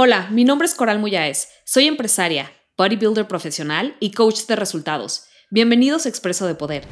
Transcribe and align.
Hola, 0.00 0.28
mi 0.30 0.44
nombre 0.44 0.64
es 0.64 0.76
Coral 0.76 1.00
Muyáez. 1.00 1.48
Soy 1.64 1.88
empresaria, 1.88 2.52
bodybuilder 2.76 3.26
profesional 3.26 3.96
y 3.98 4.12
coach 4.12 4.46
de 4.46 4.54
resultados. 4.54 5.24
Bienvenidos 5.50 6.06
a 6.06 6.08
Expreso 6.08 6.46
de 6.46 6.54
Poder. 6.54 6.86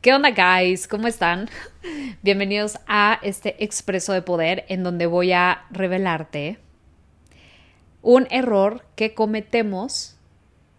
¿Qué 0.00 0.12
onda, 0.12 0.30
guys? 0.32 0.88
¿Cómo 0.88 1.06
están? 1.06 1.48
Bienvenidos 2.22 2.80
a 2.88 3.20
este 3.22 3.62
Expreso 3.62 4.12
de 4.12 4.22
Poder 4.22 4.64
en 4.68 4.82
donde 4.82 5.06
voy 5.06 5.30
a 5.30 5.66
revelarte 5.70 6.58
un 8.02 8.26
error 8.32 8.84
que 8.96 9.14
cometemos 9.14 10.16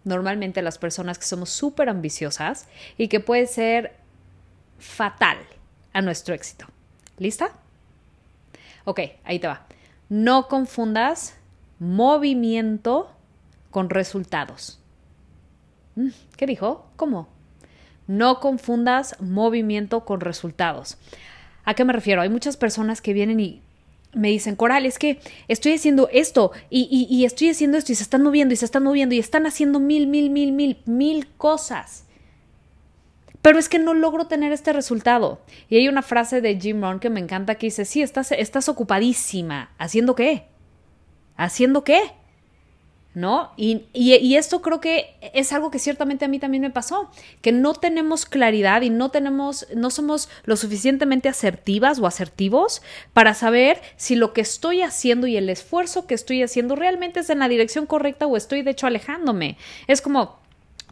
normalmente 0.04 0.62
las 0.62 0.78
personas 0.78 1.18
que 1.18 1.24
somos 1.24 1.50
súper 1.50 1.88
ambiciosas 1.88 2.68
y 2.98 3.08
que 3.08 3.20
puede 3.20 3.46
ser 3.46 3.94
fatal 4.78 5.38
a 5.92 6.02
nuestro 6.02 6.34
éxito. 6.34 6.66
¿Lista? 7.18 7.52
Ok, 8.84 9.00
ahí 9.24 9.38
te 9.38 9.46
va. 9.46 9.66
No 10.08 10.48
confundas 10.48 11.36
movimiento 11.78 13.10
con 13.70 13.90
resultados. 13.90 14.80
Mm, 15.96 16.08
¿Qué 16.36 16.46
dijo? 16.46 16.86
¿Cómo? 16.96 17.28
No 18.06 18.40
confundas 18.40 19.20
movimiento 19.20 20.04
con 20.04 20.20
resultados. 20.20 20.98
¿A 21.64 21.74
qué 21.74 21.84
me 21.84 21.92
refiero? 21.92 22.22
Hay 22.22 22.28
muchas 22.28 22.56
personas 22.56 23.00
que 23.00 23.12
vienen 23.12 23.40
y 23.40 23.62
me 24.14 24.28
dicen, 24.28 24.56
Coral, 24.56 24.86
es 24.86 24.98
que 24.98 25.20
estoy 25.48 25.74
haciendo 25.74 26.08
esto 26.12 26.52
y, 26.70 27.06
y, 27.10 27.24
estoy 27.24 27.50
haciendo 27.50 27.78
esto 27.78 27.92
y 27.92 27.94
se 27.94 28.02
están 28.02 28.22
moviendo 28.22 28.52
y 28.52 28.56
se 28.56 28.64
están 28.64 28.82
moviendo 28.82 29.14
y 29.14 29.18
están 29.18 29.46
haciendo 29.46 29.80
mil, 29.80 30.06
mil, 30.06 30.30
mil, 30.30 30.52
mil, 30.52 30.78
mil 30.84 31.28
cosas. 31.36 32.04
Pero 33.40 33.58
es 33.58 33.68
que 33.68 33.78
no 33.78 33.92
logro 33.94 34.26
tener 34.26 34.52
este 34.52 34.72
resultado. 34.72 35.40
Y 35.68 35.76
hay 35.76 35.88
una 35.88 36.02
frase 36.02 36.40
de 36.40 36.60
Jim 36.60 36.80
Rohn 36.80 37.00
que 37.00 37.10
me 37.10 37.20
encanta 37.20 37.56
que 37.56 37.66
dice, 37.66 37.84
sí, 37.84 38.02
estás, 38.02 38.30
estás 38.32 38.68
ocupadísima. 38.68 39.70
¿Haciendo 39.78 40.14
qué? 40.14 40.44
¿Haciendo 41.36 41.82
qué? 41.82 42.00
¿No? 43.14 43.52
Y, 43.56 43.86
y, 43.92 44.36
esto 44.36 44.62
creo 44.62 44.80
que 44.80 45.14
es 45.34 45.52
algo 45.52 45.70
que 45.70 45.78
ciertamente 45.78 46.24
a 46.24 46.28
mí 46.28 46.38
también 46.38 46.62
me 46.62 46.70
pasó, 46.70 47.10
que 47.42 47.52
no 47.52 47.74
tenemos 47.74 48.24
claridad 48.24 48.80
y 48.82 48.88
no 48.88 49.10
tenemos, 49.10 49.66
no 49.74 49.90
somos 49.90 50.30
lo 50.44 50.56
suficientemente 50.56 51.28
asertivas 51.28 51.98
o 51.98 52.06
asertivos 52.06 52.80
para 53.12 53.34
saber 53.34 53.82
si 53.96 54.14
lo 54.14 54.32
que 54.32 54.40
estoy 54.40 54.80
haciendo 54.80 55.26
y 55.26 55.36
el 55.36 55.50
esfuerzo 55.50 56.06
que 56.06 56.14
estoy 56.14 56.42
haciendo 56.42 56.74
realmente 56.74 57.20
es 57.20 57.28
en 57.28 57.40
la 57.40 57.48
dirección 57.48 57.86
correcta 57.86 58.26
o 58.26 58.36
estoy 58.36 58.62
de 58.62 58.70
hecho 58.70 58.86
alejándome. 58.86 59.58
Es 59.88 60.00
como, 60.00 60.38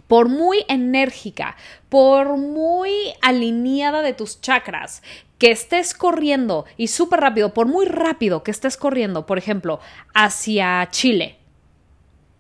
por 0.07 0.29
muy 0.29 0.65
enérgica, 0.69 1.57
por 1.89 2.37
muy 2.37 2.93
alineada 3.23 4.03
de 4.03 4.13
tus 4.13 4.43
chakras, 4.43 5.03
que 5.39 5.51
estés 5.51 5.95
corriendo 5.95 6.67
y 6.77 6.89
súper 6.89 7.21
rápido, 7.21 7.55
por 7.55 7.67
muy 7.67 7.87
rápido 7.87 8.43
que 8.43 8.51
estés 8.51 8.77
corriendo, 8.77 9.25
por 9.25 9.39
ejemplo, 9.39 9.81
hacia 10.13 10.87
Chile, 10.91 11.40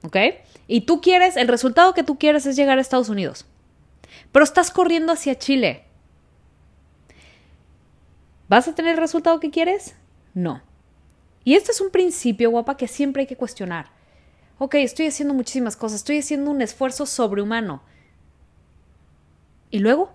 ¿ok? 0.04 0.16
Y 0.66 0.82
tú 0.82 1.00
quieres, 1.00 1.36
el 1.36 1.48
resultado 1.48 1.94
que 1.94 2.04
tú 2.04 2.18
quieres 2.18 2.46
es 2.46 2.56
llegar 2.56 2.78
a 2.78 2.80
Estados 2.80 3.08
Unidos, 3.08 3.46
pero 4.32 4.44
estás 4.44 4.70
corriendo 4.70 5.12
hacia 5.12 5.38
Chile. 5.38 5.84
¿Vas 8.48 8.66
a 8.66 8.74
tener 8.74 8.92
el 8.92 9.00
resultado 9.00 9.38
que 9.38 9.50
quieres? 9.50 9.94
No. 10.34 10.62
Y 11.44 11.54
este 11.54 11.72
es 11.72 11.80
un 11.80 11.90
principio, 11.90 12.50
guapa, 12.50 12.76
que 12.76 12.88
siempre 12.88 13.22
hay 13.22 13.26
que 13.26 13.36
cuestionar. 13.36 13.90
Ok, 14.58 14.74
estoy 14.74 15.06
haciendo 15.06 15.34
muchísimas 15.34 15.76
cosas, 15.76 15.96
estoy 15.96 16.18
haciendo 16.18 16.50
un 16.50 16.60
esfuerzo 16.60 17.06
sobrehumano. 17.06 17.82
¿Y 19.70 19.78
luego? 19.78 20.10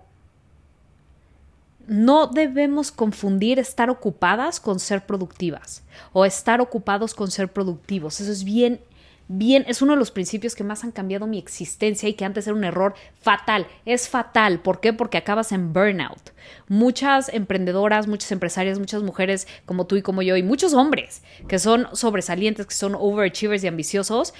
No 1.86 2.26
debemos 2.26 2.92
confundir 2.92 3.58
estar 3.58 3.90
ocupadas 3.90 4.60
con 4.60 4.80
ser 4.80 5.06
productivas 5.06 5.82
o 6.12 6.24
estar 6.24 6.60
ocupados 6.60 7.14
con 7.14 7.30
ser 7.30 7.52
productivos. 7.52 8.20
Eso 8.20 8.30
es 8.30 8.44
bien 8.44 8.80
bien, 9.28 9.64
es 9.68 9.82
uno 9.82 9.92
de 9.92 9.98
los 9.98 10.10
principios 10.10 10.54
que 10.54 10.64
más 10.64 10.84
han 10.84 10.92
cambiado 10.92 11.26
mi 11.26 11.38
existencia 11.38 12.08
y 12.08 12.14
que 12.14 12.24
antes 12.24 12.46
era 12.46 12.56
un 12.56 12.64
error 12.64 12.94
fatal. 13.20 13.66
Es 13.84 14.08
fatal. 14.08 14.60
¿Por 14.60 14.80
qué? 14.80 14.92
Porque 14.92 15.18
acabas 15.18 15.52
en 15.52 15.72
burnout. 15.72 16.30
Muchas 16.68 17.28
emprendedoras, 17.28 18.06
muchas 18.06 18.32
empresarias, 18.32 18.78
muchas 18.78 19.02
mujeres 19.02 19.46
como 19.64 19.86
tú 19.86 19.96
y 19.96 20.02
como 20.02 20.22
yo 20.22 20.36
y 20.36 20.42
muchos 20.42 20.74
hombres 20.74 21.22
que 21.48 21.58
son 21.58 21.88
sobresalientes, 21.92 22.66
que 22.66 22.74
son 22.74 22.94
overachievers 22.94 23.64
y 23.64 23.68
ambiciosos, 23.68 24.34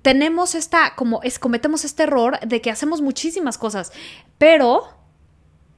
tenemos 0.00 0.54
esta, 0.54 0.94
como 0.96 1.22
es, 1.22 1.38
cometemos 1.38 1.84
este 1.84 2.04
error 2.04 2.40
de 2.40 2.60
que 2.62 2.70
hacemos 2.70 3.02
muchísimas 3.02 3.58
cosas, 3.58 3.92
pero 4.38 5.01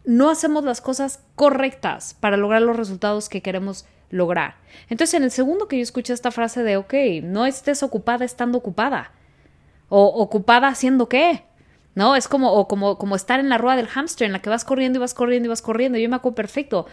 no 0.05 0.31
hacemos 0.31 0.65
las 0.65 0.81
cosas 0.81 1.21
correctas 1.35 2.15
para 2.21 2.37
lograr 2.37 2.63
los 2.63 2.77
resultados 2.77 3.29
que 3.29 3.43
queremos 3.43 3.87
lograr. 4.11 4.57
Entonces, 4.89 5.15
en 5.15 5.25
el 5.25 5.31
segundo 5.31 5.67
que 5.67 5.77
yo 5.77 5.83
escuché 5.83 6.13
esta 6.13 6.31
frase 6.31 6.63
de, 6.63 6.77
ok, 6.77 6.95
no 7.23 7.47
estés 7.47 7.83
ocupada 7.83 8.25
estando 8.25 8.59
ocupada. 8.59 9.13
O 9.89 10.05
ocupada 10.05 10.69
haciendo 10.69 11.09
qué. 11.09 11.45
¿No? 11.95 12.17
Es 12.17 12.27
como, 12.27 12.53
o 12.53 12.67
como, 12.67 12.99
como 12.99 13.15
estar 13.15 13.39
en 13.39 13.49
la 13.49 13.57
rueda 13.57 13.77
del 13.77 13.87
hámster 13.87 14.27
en 14.27 14.33
la 14.33 14.41
que 14.41 14.51
vas 14.51 14.65
corriendo 14.65 14.99
y 14.99 15.01
vas 15.01 15.15
corriendo 15.15 15.47
y 15.47 15.51
vas 15.51 15.63
corriendo. 15.63 15.97
Yo 15.97 16.09
me 16.09 16.17
acuerdo 16.17 16.35
perfecto 16.35 16.87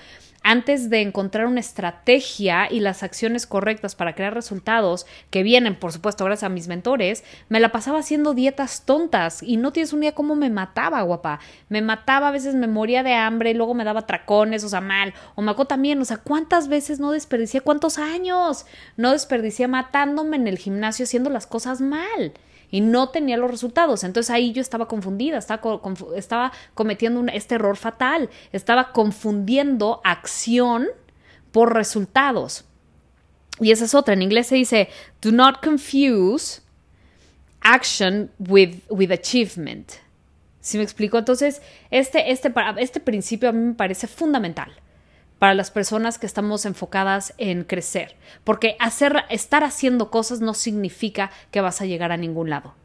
antes 0.43 0.89
de 0.89 1.01
encontrar 1.01 1.45
una 1.45 1.59
estrategia 1.59 2.67
y 2.71 2.79
las 2.79 3.03
acciones 3.03 3.45
correctas 3.45 3.95
para 3.95 4.15
crear 4.15 4.33
resultados 4.33 5.05
que 5.29 5.43
vienen, 5.43 5.75
por 5.75 5.91
supuesto, 5.91 6.25
gracias 6.25 6.49
a 6.49 6.53
mis 6.53 6.67
mentores, 6.67 7.23
me 7.49 7.59
la 7.59 7.71
pasaba 7.71 7.99
haciendo 7.99 8.33
dietas 8.33 8.83
tontas 8.85 9.43
y 9.43 9.57
no 9.57 9.71
tienes 9.71 9.93
un 9.93 10.01
día 10.01 10.13
cómo 10.13 10.35
me 10.35 10.49
mataba, 10.49 11.01
guapa. 11.03 11.39
Me 11.69 11.81
mataba, 11.81 12.29
a 12.29 12.31
veces 12.31 12.55
me 12.55 12.67
moría 12.67 13.03
de 13.03 13.13
hambre, 13.13 13.51
y 13.51 13.53
luego 13.53 13.73
me 13.73 13.83
daba 13.83 14.07
tracones, 14.07 14.63
o 14.63 14.69
sea, 14.69 14.81
mal. 14.81 15.13
O 15.35 15.41
me 15.41 15.51
acuerdo 15.51 15.67
también, 15.67 16.01
o 16.01 16.05
sea, 16.05 16.17
¿cuántas 16.17 16.67
veces 16.67 16.99
no 16.99 17.11
desperdicié? 17.11 17.61
¿Cuántos 17.61 17.97
años? 17.97 18.65
No 18.97 19.11
desperdicié 19.11 19.67
matándome 19.67 20.37
en 20.37 20.47
el 20.47 20.57
gimnasio 20.57 21.03
haciendo 21.03 21.29
las 21.29 21.47
cosas 21.47 21.81
mal 21.81 22.33
y 22.71 22.81
no 22.81 23.09
tenía 23.09 23.37
los 23.37 23.51
resultados. 23.51 24.03
Entonces 24.03 24.31
ahí 24.31 24.53
yo 24.53 24.61
estaba 24.61 24.87
confundida, 24.87 25.37
estaba, 25.37 25.61
estaba 26.15 26.51
cometiendo 26.73 27.23
este 27.31 27.55
error 27.55 27.77
fatal, 27.77 28.29
estaba 28.51 28.91
confundiendo 28.93 30.01
acción 30.03 30.87
por 31.51 31.73
resultados. 31.73 32.65
Y 33.59 33.71
esa 33.71 33.85
es 33.85 33.93
otra, 33.93 34.13
en 34.13 34.21
inglés 34.21 34.47
se 34.47 34.55
dice, 34.55 34.89
do 35.21 35.31
not 35.31 35.63
confuse 35.63 36.61
action 37.59 38.31
with, 38.39 38.77
with 38.89 39.11
achievement. 39.11 39.91
¿Sí 40.61 40.77
me 40.77 40.83
explico? 40.83 41.17
Entonces, 41.17 41.61
este, 41.89 42.31
este, 42.31 42.53
este 42.77 42.99
principio 42.99 43.49
a 43.49 43.51
mí 43.51 43.59
me 43.59 43.73
parece 43.73 44.07
fundamental 44.07 44.71
para 45.41 45.55
las 45.55 45.71
personas 45.71 46.19
que 46.19 46.27
estamos 46.27 46.67
enfocadas 46.67 47.33
en 47.39 47.63
crecer, 47.63 48.15
porque 48.43 48.75
hacer, 48.79 49.23
estar 49.31 49.63
haciendo 49.63 50.11
cosas 50.11 50.39
no 50.39 50.53
significa 50.53 51.31
que 51.49 51.61
vas 51.61 51.81
a 51.81 51.87
llegar 51.87 52.11
a 52.11 52.17
ningún 52.17 52.51
lado. 52.51 52.75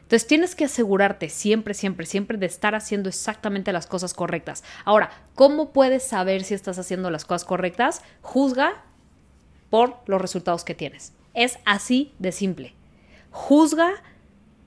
Entonces 0.00 0.26
tienes 0.26 0.56
que 0.56 0.64
asegurarte 0.64 1.28
siempre, 1.28 1.74
siempre, 1.74 2.04
siempre 2.06 2.38
de 2.38 2.46
estar 2.46 2.74
haciendo 2.74 3.08
exactamente 3.08 3.72
las 3.72 3.86
cosas 3.86 4.14
correctas. 4.14 4.64
Ahora, 4.84 5.12
¿cómo 5.36 5.70
puedes 5.70 6.02
saber 6.02 6.42
si 6.42 6.54
estás 6.54 6.76
haciendo 6.80 7.08
las 7.08 7.24
cosas 7.24 7.44
correctas? 7.44 8.02
Juzga 8.20 8.82
por 9.70 9.98
los 10.06 10.20
resultados 10.20 10.64
que 10.64 10.74
tienes. 10.74 11.12
Es 11.34 11.60
así 11.64 12.14
de 12.18 12.32
simple. 12.32 12.74
Juzga 13.30 13.92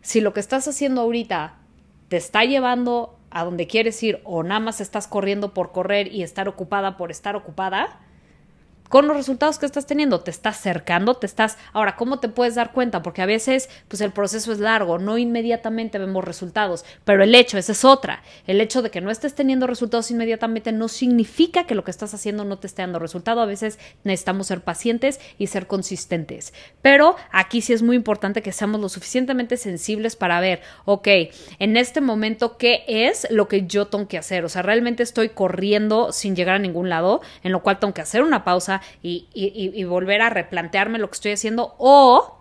si 0.02 0.22
lo 0.22 0.34
que 0.34 0.40
estás 0.40 0.70
haciendo 0.70 1.02
ahorita 1.02 1.58
te 2.08 2.16
está 2.16 2.46
llevando 2.46 3.15
a 3.36 3.44
donde 3.44 3.68
quieres 3.68 4.02
ir 4.02 4.22
o 4.24 4.44
nada 4.44 4.62
más 4.62 4.80
estás 4.80 5.08
corriendo 5.08 5.54
por 5.54 5.74
correr 5.74 6.08
y 6.08 6.24
estar 6.24 6.48
ocupada 6.48 6.96
por 6.96 7.12
estar 7.12 7.36
ocupada, 7.36 8.00
con 8.90 9.08
los 9.08 9.18
resultados 9.18 9.58
que 9.58 9.66
estás 9.66 9.86
teniendo, 9.86 10.22
te 10.22 10.32
estás 10.32 10.58
acercando, 10.60 11.16
te 11.16 11.26
estás... 11.26 11.58
Ahora, 11.74 11.96
¿cómo 11.96 12.20
te 12.20 12.30
puedes 12.30 12.56
dar 12.56 12.72
cuenta? 12.72 13.02
Porque 13.02 13.22
a 13.22 13.26
veces, 13.26 13.70
pues 13.88 14.02
el 14.02 14.12
proceso 14.12 14.52
es 14.52 14.60
largo, 14.60 15.00
no 15.00 15.18
inmediatamente 15.18 15.98
vemos 15.98 16.24
resultados, 16.24 16.86
pero 17.04 17.24
el 17.24 17.34
hecho, 17.36 17.58
esa 17.58 17.72
es 17.72 17.86
otra, 17.86 18.24
el 18.48 18.62
hecho 18.62 18.82
de 18.82 18.92
que 18.92 19.02
no 19.02 19.12
estés 19.12 19.36
teniendo 19.36 19.68
resultados 19.68 20.12
inmediatamente 20.12 20.72
no 20.72 20.88
significa 20.88 21.66
que 21.66 21.76
lo 21.76 21.84
que 21.84 21.92
estás 21.92 22.14
haciendo 22.14 22.46
no 22.46 22.60
te 22.60 22.68
esté 22.68 22.82
dando 22.82 23.00
resultado, 23.00 23.42
a 23.42 23.46
veces 23.46 23.80
necesitamos 24.04 24.48
ser 24.48 24.62
pacientes 24.62 25.20
y 25.38 25.48
ser 25.48 25.68
consistentes, 25.68 26.54
pero 26.82 27.16
aquí 27.32 27.62
sí 27.62 27.74
es 27.74 27.82
muy 27.82 27.96
importante 27.96 28.42
que 28.42 28.52
seamos 28.52 28.82
lo 28.82 28.90
suficientemente 28.90 29.58
sensibles 29.58 30.16
para 30.16 30.40
ver, 30.40 30.62
ok, 30.86 31.08
en 31.60 31.78
este 31.78 32.02
momento, 32.02 32.58
¿qué 32.58 32.84
es 32.88 33.28
lo 33.30 33.48
que 33.48 33.66
yo 33.66 33.88
tengo 33.88 34.08
que 34.08 34.18
hacer? 34.18 34.46
O 34.46 34.50
sea, 34.50 34.62
realmente 34.62 35.04
estoy 35.04 35.30
corriendo 35.30 36.12
sin 36.12 36.36
llegar 36.36 36.56
a 36.56 36.60
ningún 36.60 36.90
lado, 36.90 37.22
en 37.44 37.52
lo 37.52 37.64
cual 37.64 37.80
tengo 37.80 37.94
que 37.94 38.02
hacer 38.02 38.24
una 38.24 38.44
pausa, 38.44 38.75
y, 39.02 39.84
volver 39.86 40.22
a 40.22 40.30
replantearme 40.30 41.00
lo 41.00 41.10
que 41.10 41.16
estoy 41.16 41.32
haciendo 41.32 41.76
o 41.78 42.40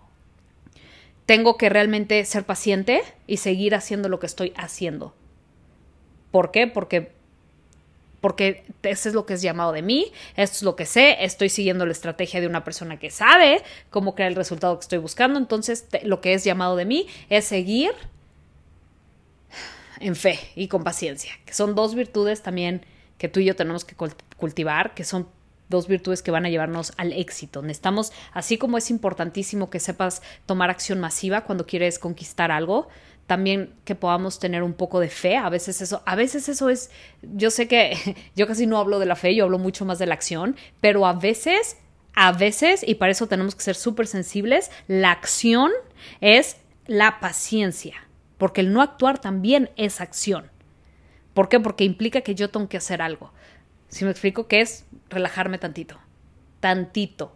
tengo 1.25 1.57
que 1.57 1.69
realmente 1.69 2.23
ser 2.25 2.43
paciente 2.43 3.01
y 3.27 3.37
seguir 3.37 3.75
haciendo 3.75 4.09
lo 4.09 4.19
que 4.19 4.27
estoy 4.27 4.53
haciendo. 4.55 5.13
¿Por 6.31 6.51
qué? 6.51 6.67
Porque 6.67 7.13
porque 8.21 8.65
eso 8.81 9.07
es 9.07 9.13
lo 9.13 9.27
que 9.27 9.35
es 9.35 9.43
llamado 9.43 9.71
de 9.71 9.83
mí, 9.83 10.11
esto 10.35 10.55
es 10.55 10.63
lo 10.63 10.75
que 10.75 10.87
sé, 10.87 11.23
estoy 11.23 11.47
siguiendo 11.47 11.85
la 11.85 11.91
estrategia 11.91 12.41
de 12.41 12.47
una 12.47 12.63
persona 12.63 12.97
que 12.97 13.11
sabe 13.11 13.61
cómo 13.91 14.15
crear 14.15 14.31
el 14.31 14.35
resultado 14.35 14.79
que 14.79 14.81
estoy 14.81 14.97
buscando, 14.97 15.37
entonces 15.37 15.85
lo 16.01 16.21
que 16.21 16.33
es 16.33 16.43
llamado 16.43 16.75
de 16.75 16.85
mí 16.85 17.05
es 17.29 17.45
seguir 17.45 17.91
en 19.99 20.15
fe 20.15 20.39
y 20.55 20.69
con 20.69 20.83
paciencia, 20.83 21.33
que 21.45 21.53
son 21.53 21.75
dos 21.75 21.93
virtudes 21.93 22.41
también 22.41 22.83
que 23.19 23.29
tú 23.29 23.39
y 23.41 23.45
yo 23.45 23.55
tenemos 23.55 23.85
que 23.85 23.95
cultivar, 24.37 24.93
que 24.93 25.03
son 25.03 25.27
dos 25.69 25.87
virtudes 25.87 26.21
que 26.21 26.31
van 26.31 26.45
a 26.45 26.49
llevarnos 26.49 26.93
al 26.97 27.13
éxito. 27.13 27.61
Necesitamos, 27.61 28.11
así 28.33 28.57
como 28.57 28.77
es 28.77 28.89
importantísimo 28.89 29.69
que 29.69 29.79
sepas 29.79 30.21
tomar 30.45 30.69
acción 30.69 30.99
masiva 30.99 31.41
cuando 31.41 31.65
quieres 31.65 31.99
conquistar 31.99 32.51
algo, 32.51 32.87
también 33.27 33.73
que 33.85 33.95
podamos 33.95 34.39
tener 34.39 34.63
un 34.63 34.73
poco 34.73 34.99
de 34.99 35.09
fe. 35.09 35.37
A 35.37 35.49
veces 35.49 35.81
eso, 35.81 36.03
a 36.05 36.15
veces 36.15 36.47
eso 36.49 36.69
es, 36.69 36.91
yo 37.21 37.49
sé 37.49 37.67
que 37.67 38.15
yo 38.35 38.47
casi 38.47 38.67
no 38.67 38.77
hablo 38.77 38.99
de 38.99 39.05
la 39.05 39.15
fe, 39.15 39.35
yo 39.35 39.45
hablo 39.45 39.59
mucho 39.59 39.85
más 39.85 39.99
de 39.99 40.05
la 40.05 40.13
acción, 40.13 40.55
pero 40.81 41.05
a 41.05 41.13
veces, 41.13 41.77
a 42.13 42.31
veces, 42.31 42.83
y 42.87 42.95
para 42.95 43.11
eso 43.11 43.27
tenemos 43.27 43.55
que 43.55 43.63
ser 43.63 43.75
súper 43.75 44.07
sensibles, 44.07 44.71
la 44.87 45.11
acción 45.11 45.71
es 46.21 46.57
la 46.85 47.19
paciencia, 47.19 48.07
porque 48.37 48.61
el 48.61 48.71
no 48.71 48.81
actuar 48.81 49.19
también 49.19 49.71
es 49.75 50.01
acción. 50.01 50.51
¿Por 51.33 51.49
qué? 51.49 51.59
Porque 51.59 51.83
implica 51.83 52.21
que 52.21 52.35
yo 52.35 52.49
tengo 52.49 52.69
que 52.69 52.77
hacer 52.77 53.01
algo. 53.01 53.33
Si 53.95 54.03
me 54.03 54.11
explico 54.11 54.49
qué 54.49 54.59
es 54.59 54.83
relajarme 55.07 55.57
tantito, 55.57 55.97
tantito, 56.59 57.33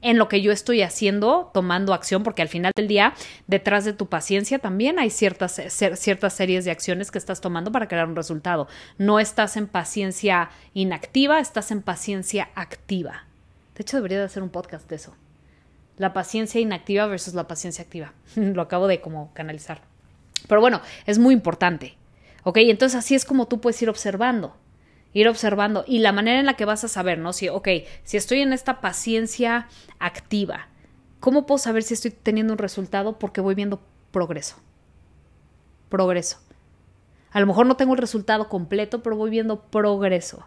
en 0.00 0.16
lo 0.16 0.28
que 0.28 0.40
yo 0.40 0.50
estoy 0.50 0.80
haciendo, 0.80 1.50
tomando 1.52 1.92
acción, 1.92 2.22
porque 2.22 2.40
al 2.40 2.48
final 2.48 2.72
del 2.74 2.88
día, 2.88 3.12
detrás 3.48 3.84
de 3.84 3.92
tu 3.92 4.06
paciencia 4.06 4.58
también 4.58 4.98
hay 4.98 5.10
ciertas, 5.10 5.60
ciertas 5.68 6.32
series 6.32 6.64
de 6.64 6.70
acciones 6.70 7.10
que 7.10 7.18
estás 7.18 7.42
tomando 7.42 7.70
para 7.70 7.86
crear 7.86 8.08
un 8.08 8.16
resultado. 8.16 8.66
No 8.96 9.20
estás 9.20 9.58
en 9.58 9.66
paciencia 9.66 10.48
inactiva, 10.72 11.38
estás 11.38 11.70
en 11.70 11.82
paciencia 11.82 12.48
activa. 12.54 13.26
De 13.74 13.82
hecho, 13.82 13.98
debería 13.98 14.20
de 14.20 14.24
hacer 14.24 14.42
un 14.42 14.48
podcast 14.48 14.88
de 14.88 14.96
eso. 14.96 15.14
La 15.98 16.14
paciencia 16.14 16.62
inactiva 16.62 17.04
versus 17.08 17.34
la 17.34 17.46
paciencia 17.46 17.84
activa. 17.84 18.14
lo 18.36 18.62
acabo 18.62 18.86
de 18.86 19.02
como 19.02 19.34
canalizar. 19.34 19.82
Pero 20.48 20.62
bueno, 20.62 20.80
es 21.04 21.18
muy 21.18 21.34
importante. 21.34 21.98
¿Ok? 22.42 22.56
Entonces 22.56 22.98
así 22.98 23.14
es 23.14 23.26
como 23.26 23.48
tú 23.48 23.60
puedes 23.60 23.82
ir 23.82 23.90
observando 23.90 24.56
ir 25.12 25.28
observando 25.28 25.84
y 25.86 25.98
la 25.98 26.12
manera 26.12 26.38
en 26.38 26.46
la 26.46 26.54
que 26.54 26.64
vas 26.64 26.84
a 26.84 26.88
saber, 26.88 27.18
¿no? 27.18 27.32
Si, 27.32 27.48
ok, 27.48 27.68
si 28.04 28.16
estoy 28.16 28.40
en 28.40 28.52
esta 28.52 28.80
paciencia 28.80 29.68
activa, 29.98 30.68
¿cómo 31.18 31.46
puedo 31.46 31.58
saber 31.58 31.82
si 31.82 31.94
estoy 31.94 32.10
teniendo 32.10 32.52
un 32.52 32.58
resultado? 32.58 33.18
Porque 33.18 33.40
voy 33.40 33.54
viendo 33.54 33.80
progreso. 34.12 34.56
Progreso. 35.88 36.38
A 37.32 37.40
lo 37.40 37.46
mejor 37.46 37.66
no 37.66 37.76
tengo 37.76 37.94
el 37.94 37.98
resultado 37.98 38.48
completo, 38.48 39.02
pero 39.02 39.16
voy 39.16 39.30
viendo 39.30 39.62
progreso. 39.62 40.46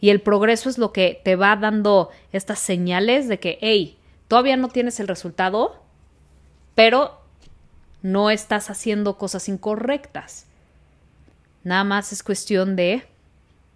Y 0.00 0.10
el 0.10 0.20
progreso 0.20 0.68
es 0.68 0.78
lo 0.78 0.92
que 0.92 1.20
te 1.24 1.36
va 1.36 1.56
dando 1.56 2.10
estas 2.32 2.58
señales 2.58 3.28
de 3.28 3.38
que, 3.38 3.58
hey, 3.60 3.98
todavía 4.28 4.56
no 4.56 4.68
tienes 4.68 4.98
el 5.00 5.08
resultado, 5.08 5.82
pero 6.74 7.20
no 8.02 8.30
estás 8.30 8.70
haciendo 8.70 9.16
cosas 9.18 9.48
incorrectas. 9.48 10.46
Nada 11.62 11.84
más 11.84 12.12
es 12.12 12.22
cuestión 12.22 12.76
de 12.76 13.04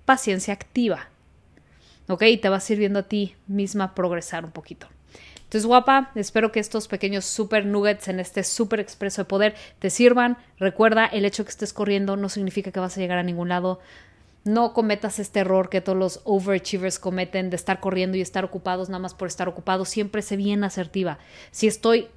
paciencia 0.09 0.55
activa. 0.55 1.11
¿Ok? 2.09 2.23
Y 2.23 2.39
te 2.39 2.49
va 2.49 2.61
sirviendo 2.61 3.01
a 3.01 3.03
ti 3.03 3.35
misma 3.47 3.95
progresar 3.95 4.47
un 4.47 4.53
poquito. 4.53 4.89
Entonces, 5.37 5.67
guapa, 5.67 6.13
espero 6.15 6.51
que 6.51 6.61
estos 6.61 6.89
pequeños 6.89 7.27
super 7.27 7.67
nuggets 7.67 8.09
en 8.09 8.19
este 8.19 8.43
super 8.43 8.81
expreso 8.81 9.21
de 9.21 9.27
poder 9.27 9.55
te 9.81 9.91
sirvan. 9.91 10.39
Recuerda, 10.59 11.05
el 11.05 11.27
hecho 11.27 11.45
que 11.45 11.51
estés 11.51 11.75
corriendo 11.75 12.17
no 12.17 12.31
significa 12.31 12.73
que 12.73 12.81
vas 12.81 12.97
a 12.97 13.01
llegar 13.01 13.19
a 13.19 13.23
ningún 13.23 13.51
lado. 13.51 13.81
No 14.45 14.73
cometas 14.73 15.19
este 15.19 15.41
error 15.41 15.69
que 15.69 15.83
todos 15.83 15.99
los 15.99 16.23
overachievers 16.25 16.99
cometen 16.99 17.51
de 17.51 17.57
estar 17.57 17.79
corriendo 17.79 18.17
y 18.17 18.23
estar 18.23 18.47
ocupados 18.47 18.89
nada 18.89 19.01
más 19.01 19.13
por 19.13 19.29
estar 19.29 19.47
ocupados. 19.47 19.91
Siempre 19.91 20.23
sé 20.23 20.37
bien 20.37 20.65
asertiva. 20.65 21.19
Si 21.51 21.67
estoy 21.67 22.09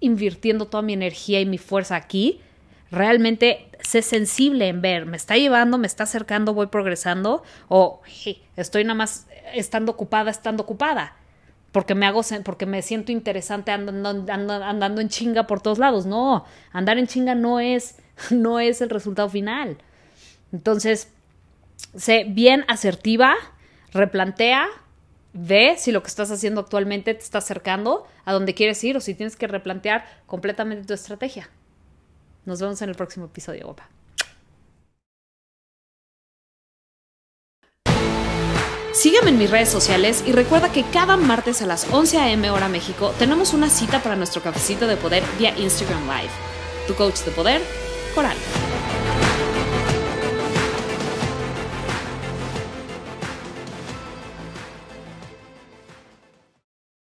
invirtiendo 0.00 0.66
toda 0.66 0.82
mi 0.82 0.92
energía 0.92 1.40
y 1.40 1.46
mi 1.46 1.56
fuerza 1.56 1.96
aquí, 1.96 2.42
realmente 2.90 3.68
sé 3.80 4.02
sensible 4.02 4.68
en 4.68 4.80
ver, 4.80 5.06
me 5.06 5.16
está 5.16 5.36
llevando, 5.36 5.78
me 5.78 5.86
está 5.86 6.04
acercando, 6.04 6.54
voy 6.54 6.68
progresando, 6.68 7.42
o 7.68 8.00
estoy 8.56 8.84
nada 8.84 8.94
más 8.94 9.26
estando 9.54 9.92
ocupada, 9.92 10.30
estando 10.30 10.62
ocupada, 10.62 11.16
porque 11.72 11.94
me 11.94 12.06
hago, 12.06 12.22
porque 12.44 12.66
me 12.66 12.82
siento 12.82 13.12
interesante 13.12 13.72
andando, 13.72 14.08
andando, 14.30 15.00
en 15.00 15.08
chinga 15.08 15.46
por 15.46 15.60
todos 15.60 15.78
lados. 15.78 16.06
No, 16.06 16.44
andar 16.72 16.98
en 16.98 17.06
chinga 17.06 17.34
no 17.34 17.60
es, 17.60 17.96
no 18.30 18.60
es 18.60 18.80
el 18.80 18.90
resultado 18.90 19.28
final. 19.28 19.78
Entonces, 20.52 21.08
sé 21.96 22.26
bien 22.28 22.64
asertiva, 22.68 23.34
replantea, 23.92 24.68
ve 25.32 25.74
si 25.76 25.90
lo 25.90 26.02
que 26.02 26.08
estás 26.08 26.30
haciendo 26.30 26.60
actualmente 26.60 27.12
te 27.12 27.20
está 27.20 27.38
acercando 27.38 28.06
a 28.24 28.32
donde 28.32 28.54
quieres 28.54 28.82
ir 28.84 28.96
o 28.96 29.00
si 29.00 29.14
tienes 29.14 29.34
que 29.34 29.48
replantear 29.48 30.06
completamente 30.26 30.86
tu 30.86 30.94
estrategia. 30.94 31.50
Nos 32.44 32.60
vemos 32.60 32.80
en 32.82 32.90
el 32.90 32.94
próximo 32.94 33.26
episodio, 33.26 33.66
guapa. 33.66 33.88
Sígueme 38.92 39.30
en 39.30 39.38
mis 39.38 39.50
redes 39.50 39.68
sociales 39.70 40.22
y 40.26 40.32
recuerda 40.32 40.70
que 40.70 40.84
cada 40.84 41.16
martes 41.16 41.60
a 41.62 41.66
las 41.66 41.92
11 41.92 42.18
a.m. 42.18 42.50
hora 42.50 42.68
México 42.68 43.12
tenemos 43.18 43.52
una 43.52 43.68
cita 43.68 44.02
para 44.02 44.14
nuestro 44.14 44.40
cafecito 44.40 44.86
de 44.86 44.96
poder 44.96 45.24
vía 45.36 45.56
Instagram 45.58 46.04
Live. 46.04 46.30
Tu 46.86 46.94
coach 46.94 47.20
de 47.24 47.32
poder, 47.32 47.60
Coral. 48.14 48.36